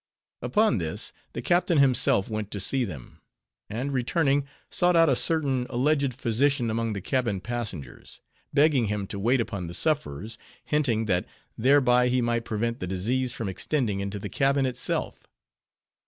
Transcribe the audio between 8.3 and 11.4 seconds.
begging him to wait upon the sufferers; hinting that,